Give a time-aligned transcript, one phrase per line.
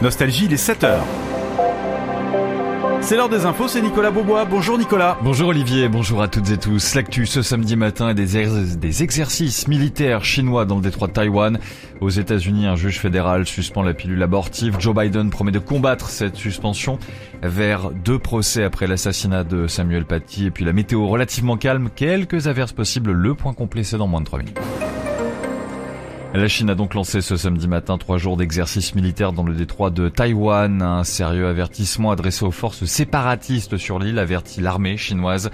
[0.00, 0.98] Nostalgie, il est 7h.
[3.00, 4.44] C'est l'heure des infos, c'est Nicolas Beaubois.
[4.44, 5.18] Bonjour Nicolas.
[5.22, 6.94] Bonjour Olivier, bonjour à toutes et tous.
[6.94, 11.58] L'actu ce samedi matin est des, des exercices militaires chinois dans le détroit de Taïwan.
[12.00, 14.76] Aux États-Unis, un juge fédéral suspend la pilule abortive.
[14.78, 17.00] Joe Biden promet de combattre cette suspension
[17.42, 22.46] vers deux procès après l'assassinat de Samuel Paty et puis la météo relativement calme, quelques
[22.46, 23.10] averses possibles.
[23.10, 24.58] Le point complet c'est dans moins de 3 minutes.
[26.34, 29.88] La Chine a donc lancé ce samedi matin trois jours d'exercice militaire dans le détroit
[29.90, 30.82] de Taïwan.
[30.82, 35.50] Un sérieux avertissement adressé aux forces séparatistes sur l'île avertit l'armée chinoise.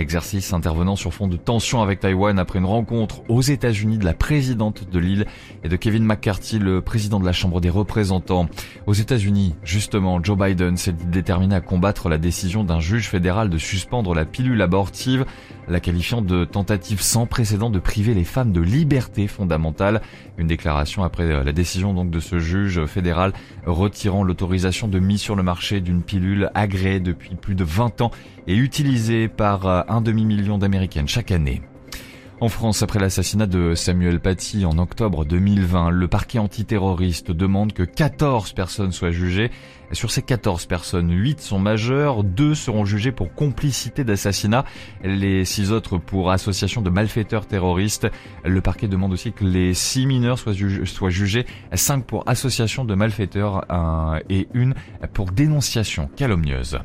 [0.00, 4.14] Exercice intervenant sur fond de tension avec Taïwan après une rencontre aux États-Unis de la
[4.14, 5.26] présidente de l'île
[5.62, 8.48] et de Kevin McCarthy, le président de la Chambre des représentants.
[8.86, 13.58] Aux États-Unis, justement, Joe Biden s'est déterminé à combattre la décision d'un juge fédéral de
[13.58, 15.26] suspendre la pilule abortive,
[15.68, 20.00] la qualifiant de tentative sans précédent de priver les femmes de liberté fondamentale.
[20.38, 23.34] Une déclaration après la décision donc de ce juge fédéral
[23.66, 28.10] retirant l'autorisation de mise sur le marché d'une pilule agréée depuis plus de 20 ans
[28.46, 31.62] et utilisée par un demi-million d'Américaines chaque année.
[32.42, 37.82] En France, après l'assassinat de Samuel Paty en octobre 2020, le parquet antiterroriste demande que
[37.82, 39.50] 14 personnes soient jugées.
[39.92, 44.64] Sur ces 14 personnes, 8 sont majeures, 2 seront jugées pour complicité d'assassinat,
[45.04, 48.08] les 6 autres pour association de malfaiteurs terroristes.
[48.46, 50.54] Le parquet demande aussi que les 6 mineurs soient,
[50.86, 51.44] soient jugés,
[51.74, 53.66] 5 pour association de malfaiteurs
[54.30, 54.72] et une
[55.12, 56.78] pour dénonciation calomnieuse.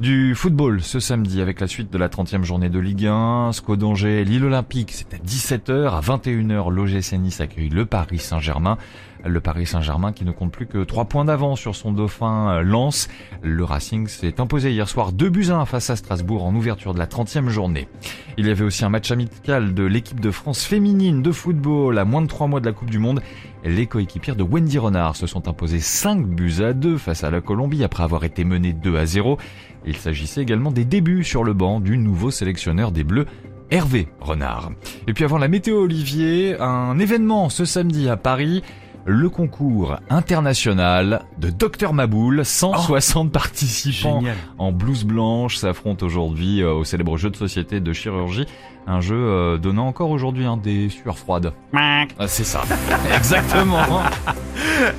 [0.00, 3.52] Du football ce samedi avec la suite de la 30e journée de Ligue 1.
[3.52, 5.94] SCO d'Angers, Lille Olympique, c'est à 17h.
[5.94, 8.76] À 21h, l'OGC Nice accueille le Paris Saint-Germain.
[9.24, 12.62] Le Paris Saint-Germain qui ne compte plus que 3 points d'avance sur son dauphin euh,
[12.62, 13.08] Lens.
[13.42, 16.92] Le Racing s'est imposé hier soir 2 buts à 1 face à Strasbourg en ouverture
[16.92, 17.88] de la 30e journée.
[18.36, 22.04] Il y avait aussi un match amical de l'équipe de France féminine de football à
[22.04, 23.22] moins de 3 mois de la Coupe du Monde.
[23.64, 27.40] Les coéquipières de Wendy Renard se sont imposées 5 buts à 2 face à la
[27.40, 29.38] Colombie après avoir été menées 2 à 0.
[29.86, 33.26] Il s'agissait également des débuts sur le banc du nouveau sélectionneur des Bleus,
[33.70, 34.70] Hervé Renard.
[35.06, 38.62] Et puis avant la météo Olivier, un événement ce samedi à Paris
[39.06, 42.44] le concours international de Dr Maboul.
[42.44, 44.22] 160 participants
[44.58, 48.46] en blouse blanche s'affrontent aujourd'hui euh, au célèbre jeu de société de chirurgie.
[48.86, 51.54] Un jeu euh, donnant encore aujourd'hui hein, des sueurs froides.
[51.74, 52.62] Ah, c'est ça.
[53.16, 53.80] Exactement.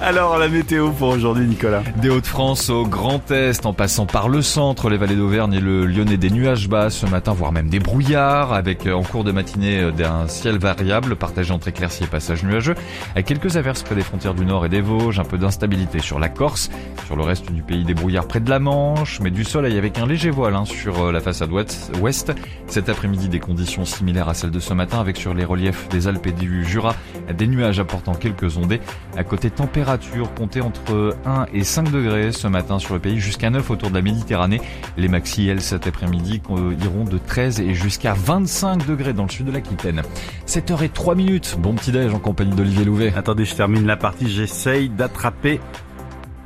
[0.02, 1.84] Alors la météo pour aujourd'hui Nicolas.
[2.02, 5.86] Des Hauts-de-France au Grand Est en passant par le centre, les vallées d'Auvergne et le
[5.86, 9.32] Lyonnais des nuages bas ce matin, voire même des brouillards avec euh, en cours de
[9.32, 12.76] matinée d'un ciel variable partagé entre éclaircies et passages nuageux,
[13.12, 16.30] avec quelques averses des frontières du Nord et des Vosges, un peu d'instabilité sur la
[16.30, 16.70] Corse,
[17.06, 20.00] sur le reste du pays des brouillards près de la Manche, mais du soleil avec
[20.00, 22.34] un léger voile hein, sur la façade ouest.
[22.68, 26.08] Cet après-midi des conditions similaire à celle de ce matin avec sur les reliefs des
[26.08, 26.96] Alpes et du Jura
[27.38, 28.82] des nuages apportant quelques ondées.
[29.16, 33.50] À côté température, comptez entre 1 et 5 degrés ce matin sur le pays jusqu'à
[33.50, 34.62] 9 autour de la Méditerranée.
[34.98, 39.46] Les maxi, elles, cet après-midi iront de 13 et jusqu'à 25 degrés dans le sud
[39.46, 40.02] de l'Aquitaine.
[40.48, 41.58] 7h03 minutes.
[41.60, 43.14] Bon petit déj en compagnie d'Olivier Louvet.
[43.16, 44.30] Attendez, je termine la partie.
[44.30, 45.60] J'essaye d'attraper,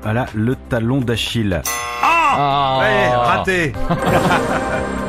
[0.03, 1.61] voilà, le talon d'Achille.
[2.01, 2.77] Ah.
[2.79, 3.73] Ouais, raté